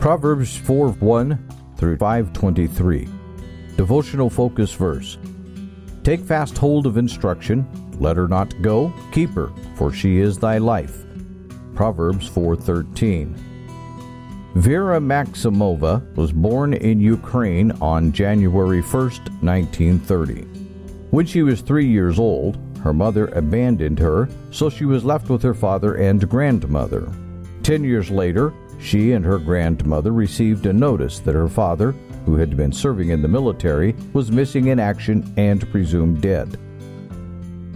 Proverbs 0.00 0.56
4 0.56 0.92
1 0.92 1.48
through 1.76 1.98
523. 1.98 3.06
Devotional 3.76 4.30
focus 4.30 4.72
verse. 4.72 5.18
Take 6.04 6.20
fast 6.20 6.56
hold 6.56 6.86
of 6.86 6.96
instruction, 6.96 7.66
let 8.00 8.16
her 8.16 8.26
not 8.26 8.54
go, 8.62 8.94
keep 9.12 9.28
her, 9.34 9.50
for 9.74 9.92
she 9.92 10.16
is 10.16 10.38
thy 10.38 10.56
life. 10.56 11.04
Proverbs 11.74 12.26
4:13. 12.30 13.34
Vera 14.54 14.98
Maximova 14.98 16.02
was 16.16 16.32
born 16.32 16.72
in 16.72 16.98
Ukraine 16.98 17.70
on 17.82 18.10
January 18.10 18.80
1, 18.80 19.02
1930. 19.42 20.46
When 21.10 21.26
she 21.26 21.42
was 21.42 21.60
3 21.60 21.86
years 21.86 22.18
old, 22.18 22.56
her 22.82 22.94
mother 22.94 23.26
abandoned 23.34 23.98
her, 23.98 24.30
so 24.50 24.70
she 24.70 24.86
was 24.86 25.04
left 25.04 25.28
with 25.28 25.42
her 25.42 25.52
father 25.52 25.96
and 25.96 26.26
grandmother. 26.26 27.12
10 27.64 27.84
years 27.84 28.10
later, 28.10 28.54
she 28.80 29.12
and 29.12 29.24
her 29.24 29.38
grandmother 29.38 30.12
received 30.12 30.66
a 30.66 30.72
notice 30.72 31.18
that 31.20 31.34
her 31.34 31.48
father, 31.48 31.92
who 32.24 32.36
had 32.36 32.56
been 32.56 32.72
serving 32.72 33.10
in 33.10 33.22
the 33.22 33.28
military, 33.28 33.94
was 34.12 34.32
missing 34.32 34.68
in 34.68 34.78
action 34.78 35.32
and 35.36 35.70
presumed 35.70 36.20
dead. 36.20 36.58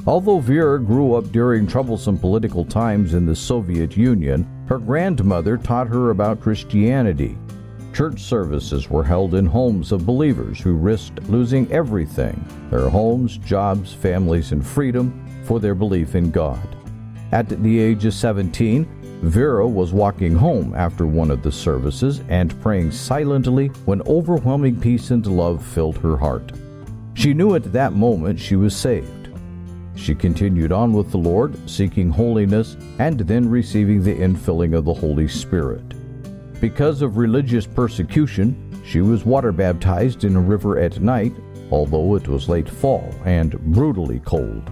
Although 0.07 0.41
Vera 0.41 0.79
grew 0.79 1.15
up 1.15 1.31
during 1.33 1.67
troublesome 1.67 2.19
political 2.19 2.65
times 2.65 3.15
in 3.15 3.25
the 3.25 3.37
Soviet 3.37 3.97
Union, 3.97 4.47
her 4.69 4.79
grandmother 4.79 5.57
taught 5.57 5.89
her 5.89 6.11
about 6.11 6.41
Christianity. 6.41 7.39
Church 7.95 8.21
services 8.21 8.91
were 8.91 9.05
held 9.05 9.35
in 9.35 9.47
homes 9.47 9.93
of 9.93 10.05
believers 10.05 10.61
who 10.61 10.75
risked 10.75 11.23
losing 11.29 11.71
everything 11.71 12.45
their 12.71 12.89
homes, 12.89 13.39
jobs, 13.39 13.95
families, 13.95 14.53
and 14.53 14.67
freedom 14.67 15.25
for 15.45 15.61
their 15.61 15.75
belief 15.75 16.15
in 16.15 16.31
God. 16.31 16.77
At 17.33 17.49
the 17.49 17.79
age 17.79 18.05
of 18.05 18.15
17, 18.15 19.04
Vera 19.29 19.67
was 19.67 19.93
walking 19.93 20.35
home 20.35 20.75
after 20.75 21.07
one 21.07 21.31
of 21.31 21.43
the 21.43 21.53
services 21.53 22.21
and 22.29 22.61
praying 22.61 22.91
silently 22.91 23.69
when 23.87 24.03
overwhelming 24.03 24.81
peace 24.81 25.11
and 25.11 25.27
love 25.27 25.65
filled 25.65 25.99
her 25.99 26.17
heart. 26.17 26.53
She 27.15 27.33
knew 27.33 27.55
at 27.55 27.73
that 27.73 27.93
moment 27.93 28.39
she 28.39 28.57
was 28.57 28.77
saved. 28.77 29.29
She 29.95 30.15
continued 30.15 30.73
on 30.73 30.93
with 30.93 31.11
the 31.11 31.19
Lord, 31.19 31.57
seeking 31.71 32.11
holiness 32.11 32.77
and 32.99 33.21
then 33.21 33.49
receiving 33.49 34.03
the 34.03 34.15
infilling 34.15 34.77
of 34.77 34.85
the 34.85 34.95
Holy 34.95 35.29
Spirit. 35.29 35.95
Because 36.61 37.01
of 37.01 37.17
religious 37.17 37.67
persecution, 37.67 38.83
she 38.85 39.01
was 39.01 39.25
water 39.25 39.53
baptized 39.53 40.25
in 40.25 40.37
a 40.37 40.41
river 40.41 40.79
at 40.79 41.01
night, 41.01 41.33
although 41.71 42.17
it 42.17 42.27
was 42.29 42.49
late 42.49 42.69
fall 42.69 43.15
and 43.25 43.59
brutally 43.73 44.21
cold. 44.21 44.71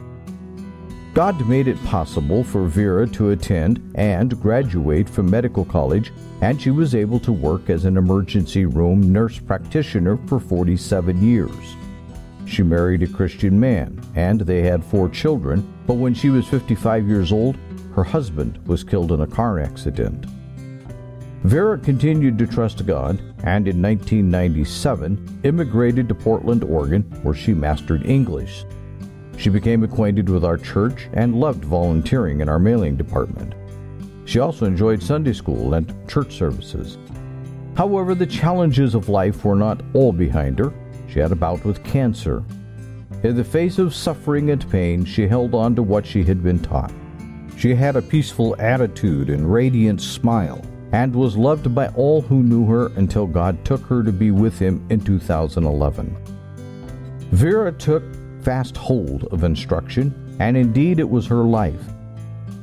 God 1.14 1.46
made 1.46 1.68
it 1.68 1.82
possible 1.84 2.42
for 2.42 2.66
Vera 2.66 3.06
to 3.08 3.30
attend 3.30 3.92
and 3.96 4.40
graduate 4.40 5.06
from 5.06 5.28
medical 5.28 5.62
college, 5.62 6.10
and 6.40 6.60
she 6.60 6.70
was 6.70 6.94
able 6.94 7.20
to 7.20 7.32
work 7.32 7.68
as 7.68 7.84
an 7.84 7.98
emergency 7.98 8.64
room 8.64 9.12
nurse 9.12 9.38
practitioner 9.38 10.16
for 10.26 10.40
47 10.40 11.22
years. 11.22 11.76
She 12.46 12.62
married 12.62 13.02
a 13.02 13.06
Christian 13.06 13.60
man, 13.60 14.02
and 14.14 14.40
they 14.40 14.62
had 14.62 14.82
four 14.82 15.10
children, 15.10 15.70
but 15.86 15.94
when 15.94 16.14
she 16.14 16.30
was 16.30 16.48
55 16.48 17.06
years 17.06 17.30
old, 17.30 17.58
her 17.94 18.04
husband 18.04 18.58
was 18.66 18.82
killed 18.82 19.12
in 19.12 19.20
a 19.20 19.26
car 19.26 19.60
accident. 19.60 20.24
Vera 21.44 21.76
continued 21.76 22.38
to 22.38 22.46
trust 22.46 22.86
God 22.86 23.18
and 23.42 23.68
in 23.68 23.82
1997 23.82 25.40
immigrated 25.42 26.08
to 26.08 26.14
Portland, 26.14 26.64
Oregon, 26.64 27.02
where 27.22 27.34
she 27.34 27.52
mastered 27.52 28.06
English. 28.06 28.64
She 29.42 29.50
became 29.50 29.82
acquainted 29.82 30.28
with 30.28 30.44
our 30.44 30.56
church 30.56 31.08
and 31.14 31.34
loved 31.34 31.64
volunteering 31.64 32.42
in 32.42 32.48
our 32.48 32.60
mailing 32.60 32.94
department. 32.94 33.54
She 34.24 34.38
also 34.38 34.66
enjoyed 34.66 35.02
Sunday 35.02 35.32
school 35.32 35.74
and 35.74 35.92
church 36.08 36.36
services. 36.36 36.96
However, 37.76 38.14
the 38.14 38.24
challenges 38.24 38.94
of 38.94 39.08
life 39.08 39.44
were 39.44 39.56
not 39.56 39.82
all 39.94 40.12
behind 40.12 40.60
her. 40.60 40.72
She 41.08 41.18
had 41.18 41.32
a 41.32 41.34
bout 41.34 41.64
with 41.64 41.82
cancer. 41.82 42.44
In 43.24 43.34
the 43.34 43.42
face 43.42 43.80
of 43.80 43.96
suffering 43.96 44.50
and 44.50 44.70
pain, 44.70 45.04
she 45.04 45.26
held 45.26 45.56
on 45.56 45.74
to 45.74 45.82
what 45.82 46.06
she 46.06 46.22
had 46.22 46.44
been 46.44 46.60
taught. 46.60 46.92
She 47.56 47.74
had 47.74 47.96
a 47.96 48.02
peaceful 48.02 48.54
attitude 48.60 49.28
and 49.28 49.52
radiant 49.52 50.00
smile, 50.00 50.64
and 50.92 51.12
was 51.12 51.36
loved 51.36 51.74
by 51.74 51.88
all 51.96 52.20
who 52.22 52.44
knew 52.44 52.64
her 52.66 52.92
until 52.94 53.26
God 53.26 53.64
took 53.64 53.84
her 53.86 54.04
to 54.04 54.12
be 54.12 54.30
with 54.30 54.56
Him 54.56 54.86
in 54.88 55.00
2011. 55.00 56.16
Vera 57.32 57.72
took 57.72 58.04
fast 58.42 58.76
hold 58.76 59.24
of 59.32 59.44
instruction, 59.44 60.36
and 60.40 60.56
indeed 60.56 60.98
it 60.98 61.08
was 61.08 61.26
her 61.26 61.44
life. 61.44 61.84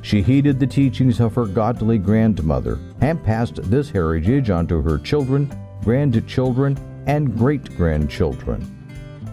She 0.02 0.22
heeded 0.22 0.58
the 0.58 0.66
teachings 0.66 1.20
of 1.20 1.34
her 1.34 1.46
godly 1.46 1.98
grandmother 1.98 2.78
and 3.00 3.22
passed 3.22 3.56
this 3.70 3.90
heritage 3.90 4.50
on 4.50 4.66
to 4.68 4.80
her 4.80 4.98
children, 4.98 5.52
grandchildren, 5.82 6.78
and 7.06 7.36
great 7.36 7.76
grandchildren. 7.76 8.76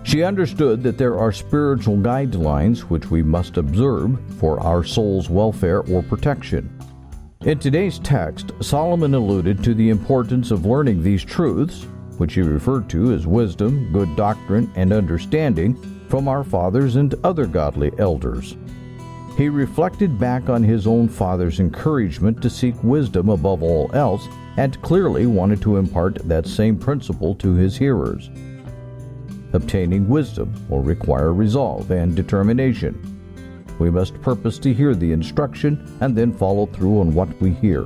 She 0.03 0.23
understood 0.23 0.83
that 0.83 0.97
there 0.97 1.17
are 1.17 1.31
spiritual 1.31 1.97
guidelines 1.97 2.79
which 2.79 3.11
we 3.11 3.21
must 3.21 3.57
observe 3.57 4.17
for 4.39 4.59
our 4.61 4.83
soul's 4.83 5.29
welfare 5.29 5.81
or 5.81 6.01
protection. 6.01 6.73
In 7.41 7.59
today's 7.59 7.99
text, 7.99 8.51
Solomon 8.61 9.13
alluded 9.13 9.63
to 9.63 9.73
the 9.73 9.89
importance 9.89 10.51
of 10.51 10.65
learning 10.65 11.03
these 11.03 11.23
truths, 11.23 11.85
which 12.17 12.33
he 12.33 12.41
referred 12.41 12.89
to 12.89 13.13
as 13.13 13.27
wisdom, 13.27 13.91
good 13.93 14.15
doctrine, 14.15 14.71
and 14.75 14.91
understanding, 14.91 15.75
from 16.07 16.27
our 16.27 16.43
fathers 16.43 16.95
and 16.95 17.15
other 17.23 17.45
godly 17.45 17.91
elders. 17.97 18.57
He 19.37 19.49
reflected 19.49 20.19
back 20.19 20.49
on 20.49 20.63
his 20.63 20.87
own 20.87 21.07
father's 21.07 21.59
encouragement 21.59 22.41
to 22.41 22.49
seek 22.49 22.75
wisdom 22.83 23.29
above 23.29 23.61
all 23.61 23.91
else 23.93 24.27
and 24.57 24.81
clearly 24.81 25.27
wanted 25.27 25.61
to 25.61 25.77
impart 25.77 26.15
that 26.27 26.47
same 26.47 26.75
principle 26.75 27.35
to 27.35 27.53
his 27.53 27.77
hearers. 27.77 28.31
Obtaining 29.53 30.09
wisdom 30.09 30.51
will 30.69 30.81
require 30.81 31.33
resolve 31.33 31.91
and 31.91 32.15
determination. 32.15 33.13
We 33.77 33.91
must 33.91 34.19
purpose 34.21 34.57
to 34.59 34.73
hear 34.73 34.95
the 34.95 35.11
instruction 35.11 35.97
and 36.01 36.15
then 36.15 36.33
follow 36.33 36.65
through 36.65 37.01
on 37.01 37.13
what 37.13 37.29
we 37.39 37.51
hear. 37.51 37.85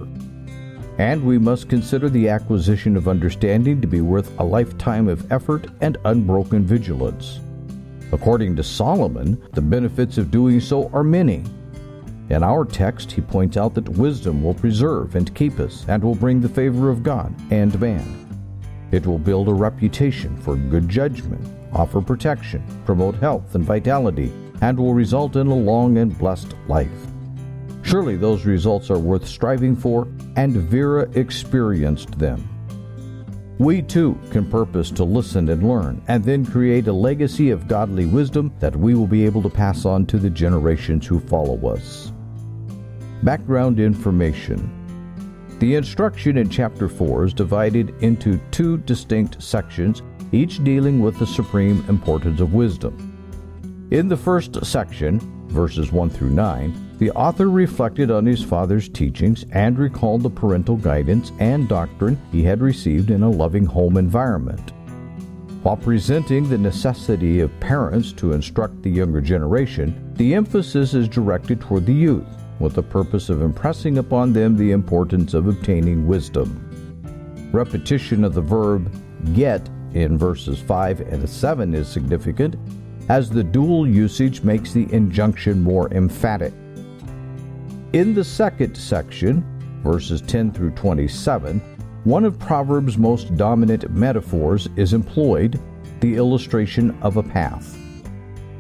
And 0.98 1.24
we 1.24 1.38
must 1.38 1.68
consider 1.68 2.10
the 2.10 2.30
acquisition 2.30 2.96
of 2.96 3.10
understanding 3.10 3.81
to 3.81 3.88
be 3.88 4.02
worth 4.02 4.40
a 4.40 4.44
lifetime 4.44 5.10
of 5.10 5.30
effort 5.31 5.68
and 5.81 5.98
unbroken 6.06 6.66
vigilance. 6.66 7.42
According 8.12 8.56
to 8.58 8.64
Solomon, 8.64 9.42
the 9.54 9.62
benefits 9.62 10.18
of 10.18 10.32
doing 10.32 10.60
so 10.60 10.90
are 10.94 11.04
many. 11.04 11.44
In 12.30 12.44
our 12.44 12.66
text, 12.66 13.12
he 13.12 13.22
points 13.22 13.58
out 13.58 13.74
that 13.76 13.90
wisdom 13.90 14.44
will 14.44 14.54
preserve 14.54 15.16
and 15.16 15.34
keep 15.36 15.60
us 15.60 15.86
and 15.88 16.04
will 16.04 16.16
bring 16.16 16.40
the 16.40 16.50
favor 16.50 16.90
of 16.90 17.04
God 17.04 17.34
and 17.52 17.80
man. 17.80 18.18
It 18.92 19.08
will 19.08 19.20
build 19.20 19.48
a 19.48 19.54
reputation 19.54 20.36
for 20.38 20.56
good 20.56 20.88
judgment, 20.88 21.46
offer 21.74 22.02
protection, 22.02 22.64
promote 22.86 23.16
health 23.16 23.56
and 23.56 23.64
vitality, 23.64 24.32
and 24.62 24.78
will 24.78 24.94
result 24.94 25.36
in 25.36 25.48
a 25.48 25.56
long 25.56 25.98
and 25.98 26.18
blessed 26.18 26.54
life. 26.68 26.90
Surely 27.84 28.16
those 28.16 28.46
results 28.46 28.90
are 28.90 29.00
worth 29.00 29.28
striving 29.28 29.76
for, 29.76 30.08
and 30.36 30.56
Vera 30.56 31.10
experienced 31.16 32.18
them. 32.20 32.48
We 33.62 33.84
too 33.84 34.18
can 34.32 34.50
purpose 34.50 34.90
to 34.90 35.04
listen 35.04 35.48
and 35.50 35.70
learn, 35.70 36.02
and 36.08 36.24
then 36.24 36.44
create 36.44 36.88
a 36.88 36.94
legacy 36.94 37.52
of 37.52 37.68
godly 37.68 38.08
wisdom 38.08 38.52
that 38.60 38.76
we 38.76 38.96
will 38.96 39.06
be 39.06 39.24
able 39.24 39.44
to 39.44 39.52
pass 39.52 39.86
on 39.86 40.08
to 40.08 40.18
the 40.18 40.32
generations 40.32 41.06
who 41.06 41.20
follow 41.20 41.72
us. 41.72 42.12
Background 43.22 43.80
information 43.80 44.68
The 45.60 45.76
instruction 45.76 46.40
in 46.40 46.50
chapter 46.50 46.90
4 46.90 47.26
is 47.26 47.34
divided 47.36 47.94
into 48.02 48.40
two 48.50 48.78
distinct 48.80 49.44
sections, 49.44 50.02
each 50.32 50.64
dealing 50.64 51.00
with 51.00 51.20
the 51.20 51.28
supreme 51.28 51.86
importance 51.88 52.42
of 52.42 52.56
wisdom. 52.56 53.16
In 53.92 54.08
the 54.08 54.18
first 54.18 54.66
section, 54.66 55.20
verses 55.50 55.92
1 55.92 56.10
through 56.10 56.32
9, 56.32 56.91
the 57.01 57.12
author 57.13 57.50
reflected 57.50 58.12
on 58.12 58.28
his 58.28 58.44
father's 58.44 58.88
teachings 58.88 59.44
and 59.53 59.79
recalled 59.79 60.22
the 60.22 60.29
parental 60.29 60.78
guidance 60.78 61.31
and 61.39 61.67
doctrine 61.67 62.15
he 62.31 62.44
had 62.44 62.62
received 62.62 63.09
in 63.09 63.24
a 63.24 63.30
loving 63.30 63.65
home 63.65 63.98
environment. 63.98 64.71
While 65.63 65.77
presenting 65.77 66.48
the 66.48 66.59
necessity 66.59 67.39
of 67.39 67.59
parents 67.59 68.13
to 68.13 68.33
instruct 68.33 68.83
the 68.83 68.92
younger 68.92 69.19
generation, 69.19 70.13
the 70.13 70.36
emphasis 70.36 70.94
is 70.94 71.07
directed 71.07 71.59
toward 71.59 71.88
the 71.88 71.94
youth, 71.94 72.27
with 72.59 72.75
the 72.75 72.83
purpose 72.83 73.30
of 73.30 73.42
impressing 73.42 73.97
upon 73.97 74.31
them 74.31 74.56
the 74.56 74.71
importance 74.71 75.33
of 75.33 75.47
obtaining 75.47 76.07
wisdom. 76.07 77.50
Repetition 77.51 78.24
of 78.24 78.36
the 78.36 78.42
verb 78.42 78.95
get 79.33 79.68
in 79.95 80.19
verses 80.19 80.59
5 80.59 81.00
and 81.00 81.27
7 81.27 81.74
is 81.74 81.88
significant, 81.88 82.57
as 83.09 83.27
the 83.27 83.44
dual 83.44 83.88
usage 83.88 84.44
makes 84.44 84.71
the 84.71 84.88
injunction 84.94 85.63
more 85.63 85.92
emphatic. 85.95 86.54
In 87.94 88.14
the 88.14 88.24
second 88.24 88.76
section, 88.76 89.44
verses 89.84 90.22
10 90.22 90.54
through 90.54 90.72
27, 90.72 91.60
one 92.06 92.24
of 92.24 92.40
Proverbs' 92.40 92.98
most 92.98 93.36
dominant 93.36 93.92
metaphors 93.92 94.70
is 94.78 94.94
employed 94.94 95.60
the 96.00 96.16
illustration 96.16 96.98
of 97.02 97.18
a 97.18 97.24
path. 97.24 97.78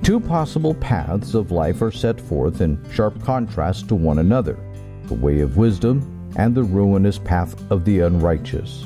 Two 0.03 0.19
possible 0.19 0.73
paths 0.73 1.33
of 1.33 1.49
life 1.49 1.81
are 1.81 1.93
set 1.93 2.19
forth 2.19 2.59
in 2.59 2.77
sharp 2.91 3.23
contrast 3.23 3.87
to 3.87 3.95
one 3.95 4.19
another 4.19 4.59
the 5.05 5.13
way 5.13 5.39
of 5.39 5.55
wisdom 5.55 6.29
and 6.35 6.53
the 6.53 6.63
ruinous 6.63 7.17
path 7.17 7.55
of 7.71 7.85
the 7.85 8.01
unrighteous. 8.01 8.85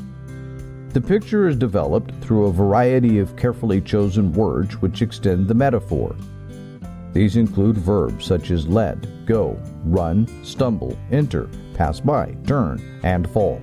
The 0.90 1.02
picture 1.02 1.48
is 1.48 1.56
developed 1.56 2.14
through 2.22 2.46
a 2.46 2.54
variety 2.54 3.18
of 3.18 3.36
carefully 3.36 3.82
chosen 3.82 4.32
words 4.32 4.80
which 4.80 5.02
extend 5.02 5.48
the 5.48 5.56
metaphor. 5.56 6.16
These 7.16 7.38
include 7.38 7.78
verbs 7.78 8.26
such 8.26 8.52
as 8.52 8.68
led, 8.68 9.26
go, 9.26 9.58
run, 9.86 10.28
stumble, 10.44 11.00
enter, 11.14 11.48
pass 11.74 12.02
by, 12.02 12.36
turn, 12.46 13.00
and 13.04 13.30
fall. 13.30 13.62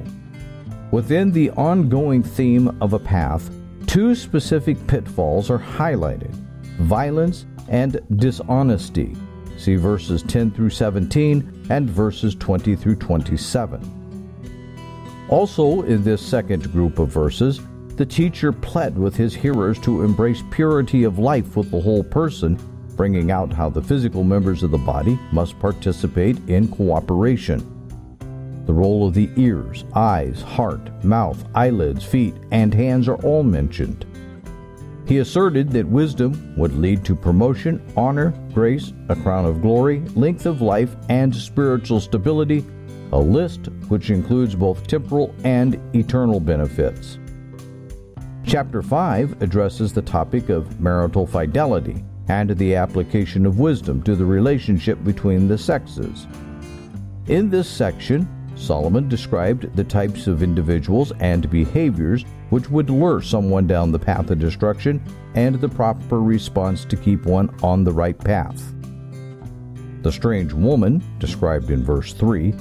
Within 0.90 1.30
the 1.30 1.50
ongoing 1.50 2.22
theme 2.22 2.74
of 2.80 2.94
a 2.94 2.98
path, 2.98 3.50
two 3.86 4.14
specific 4.14 4.86
pitfalls 4.86 5.50
are 5.50 5.58
highlighted 5.58 6.34
violence 6.78 7.44
and 7.68 8.00
dishonesty. 8.16 9.14
See 9.58 9.76
verses 9.76 10.22
10 10.22 10.52
through 10.52 10.70
17 10.70 11.66
and 11.68 11.90
verses 11.90 12.34
20 12.34 12.74
through 12.74 12.96
27. 12.96 15.26
Also, 15.28 15.82
in 15.82 16.02
this 16.02 16.24
second 16.24 16.72
group 16.72 16.98
of 16.98 17.10
verses, 17.10 17.60
the 17.96 18.06
teacher 18.06 18.50
pled 18.50 18.96
with 18.96 19.14
his 19.14 19.34
hearers 19.34 19.78
to 19.80 20.04
embrace 20.04 20.42
purity 20.50 21.04
of 21.04 21.18
life 21.18 21.54
with 21.54 21.70
the 21.70 21.80
whole 21.80 22.02
person, 22.02 22.58
bringing 22.96 23.30
out 23.30 23.52
how 23.52 23.68
the 23.68 23.82
physical 23.82 24.24
members 24.24 24.62
of 24.62 24.70
the 24.70 24.78
body 24.78 25.18
must 25.32 25.58
participate 25.58 26.38
in 26.48 26.68
cooperation. 26.68 27.58
The 28.66 28.72
role 28.72 29.06
of 29.06 29.14
the 29.14 29.30
ears, 29.36 29.84
eyes, 29.94 30.40
heart, 30.42 31.04
mouth, 31.04 31.44
eyelids, 31.54 32.04
feet, 32.04 32.34
and 32.50 32.72
hands 32.72 33.08
are 33.08 33.16
all 33.24 33.42
mentioned. 33.42 34.06
He 35.06 35.18
asserted 35.18 35.70
that 35.70 35.86
wisdom 35.86 36.54
would 36.56 36.78
lead 36.78 37.04
to 37.04 37.16
promotion, 37.16 37.82
honor, 37.96 38.32
grace, 38.54 38.92
a 39.08 39.16
crown 39.16 39.46
of 39.46 39.60
glory, 39.60 40.00
length 40.14 40.46
of 40.46 40.62
life, 40.62 40.94
and 41.08 41.34
spiritual 41.34 42.00
stability 42.00 42.64
a 43.12 43.18
list 43.18 43.66
which 43.88 44.10
includes 44.10 44.54
both 44.54 44.86
temporal 44.86 45.34
and 45.44 45.80
eternal 45.94 46.40
benefits. 46.40 47.18
Chapter 48.44 48.82
5 48.82 49.42
addresses 49.42 49.92
the 49.92 50.02
topic 50.02 50.48
of 50.48 50.80
marital 50.80 51.26
fidelity 51.26 52.04
and 52.32 52.56
the 52.56 52.74
application 52.74 53.44
of 53.44 53.58
wisdom 53.58 54.02
to 54.02 54.16
the 54.16 54.24
relationship 54.24 55.04
between 55.04 55.48
the 55.48 55.58
sexes. 55.58 56.26
In 57.26 57.50
this 57.50 57.68
section, 57.68 58.26
Solomon 58.54 59.06
described 59.06 59.76
the 59.76 59.84
types 59.84 60.26
of 60.26 60.42
individuals 60.42 61.12
and 61.20 61.50
behaviors 61.50 62.24
which 62.48 62.70
would 62.70 62.88
lure 62.88 63.20
someone 63.20 63.66
down 63.66 63.92
the 63.92 63.98
path 63.98 64.30
of 64.30 64.38
destruction 64.38 65.02
and 65.34 65.56
the 65.56 65.68
proper 65.68 66.22
response 66.22 66.86
to 66.86 66.96
keep 66.96 67.26
one 67.26 67.54
on 67.62 67.84
the 67.84 67.92
right 67.92 68.18
path. 68.18 68.72
The 70.00 70.10
strange 70.10 70.54
woman, 70.54 71.02
described 71.18 71.70
in 71.70 71.84
verse 71.84 72.14
3, 72.14 72.54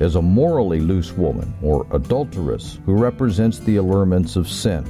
is 0.00 0.16
a 0.16 0.22
morally 0.22 0.80
loose 0.80 1.12
woman 1.12 1.52
or 1.62 1.86
adulteress 1.90 2.78
who 2.86 2.94
represents 2.94 3.58
the 3.58 3.76
allurements 3.76 4.36
of 4.36 4.48
sin. 4.48 4.84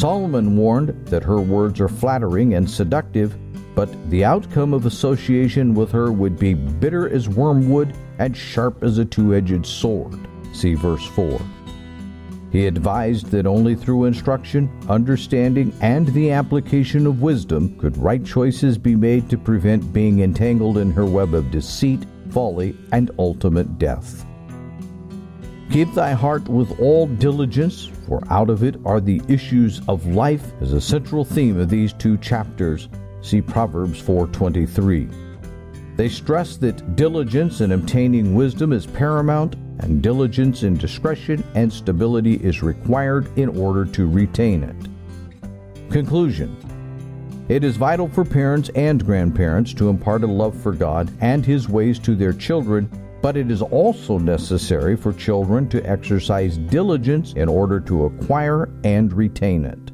Solomon 0.00 0.56
warned 0.56 1.06
that 1.08 1.22
her 1.22 1.42
words 1.42 1.78
are 1.78 1.88
flattering 1.88 2.54
and 2.54 2.68
seductive, 2.68 3.36
but 3.74 3.88
the 4.08 4.24
outcome 4.24 4.72
of 4.72 4.86
association 4.86 5.74
with 5.74 5.92
her 5.92 6.10
would 6.10 6.38
be 6.38 6.54
bitter 6.54 7.06
as 7.10 7.28
wormwood 7.28 7.94
and 8.18 8.34
sharp 8.34 8.82
as 8.82 8.96
a 8.96 9.04
two 9.04 9.34
edged 9.34 9.66
sword. 9.66 10.18
See 10.54 10.72
verse 10.72 11.04
4. 11.08 11.38
He 12.50 12.66
advised 12.66 13.26
that 13.26 13.46
only 13.46 13.74
through 13.74 14.06
instruction, 14.06 14.70
understanding, 14.88 15.70
and 15.82 16.08
the 16.08 16.30
application 16.30 17.06
of 17.06 17.20
wisdom 17.20 17.78
could 17.78 17.96
right 17.98 18.24
choices 18.24 18.78
be 18.78 18.96
made 18.96 19.28
to 19.28 19.36
prevent 19.36 19.92
being 19.92 20.20
entangled 20.20 20.78
in 20.78 20.90
her 20.92 21.04
web 21.04 21.34
of 21.34 21.50
deceit 21.50 22.06
folly, 22.30 22.76
and 22.92 23.10
ultimate 23.18 23.78
death. 23.78 24.24
Keep 25.70 25.94
thy 25.94 26.10
heart 26.12 26.48
with 26.48 26.80
all 26.80 27.06
diligence, 27.06 27.88
for 28.08 28.20
out 28.28 28.50
of 28.50 28.64
it 28.64 28.74
are 28.84 29.00
the 29.00 29.22
issues 29.28 29.80
of 29.86 30.04
life, 30.04 30.52
is 30.60 30.72
a 30.72 30.80
central 30.80 31.24
theme 31.24 31.60
of 31.60 31.68
these 31.68 31.92
two 31.92 32.16
chapters. 32.18 32.88
See 33.20 33.40
Proverbs 33.40 34.00
4:23. 34.00 35.08
They 35.94 36.08
stress 36.08 36.56
that 36.56 36.96
diligence 36.96 37.60
in 37.60 37.70
obtaining 37.70 38.34
wisdom 38.34 38.72
is 38.72 38.84
paramount, 38.84 39.54
and 39.78 40.02
diligence 40.02 40.64
in 40.64 40.76
discretion 40.76 41.44
and 41.54 41.72
stability 41.72 42.34
is 42.34 42.64
required 42.64 43.28
in 43.36 43.48
order 43.50 43.84
to 43.84 44.08
retain 44.08 44.64
it. 44.64 44.76
Conclusion 45.88 46.56
it 47.48 47.64
is 47.64 47.76
vital 47.76 48.08
for 48.08 48.24
parents 48.24 48.70
and 48.76 49.04
grandparents 49.04 49.72
to 49.74 49.88
impart 49.88 50.22
a 50.22 50.26
love 50.26 50.54
for 50.54 50.72
God 50.72 51.10
and 51.20 51.44
His 51.44 51.68
ways 51.68 51.98
to 52.00 52.14
their 52.14 52.32
children, 52.32 52.88
but 53.22 53.36
it 53.36 53.50
is 53.50 53.62
also 53.62 54.18
necessary 54.18 54.96
for 54.96 55.12
children 55.12 55.68
to 55.68 55.82
exercise 55.88 56.58
diligence 56.58 57.32
in 57.34 57.48
order 57.48 57.80
to 57.80 58.06
acquire 58.06 58.68
and 58.84 59.12
retain 59.12 59.64
it. 59.64 59.90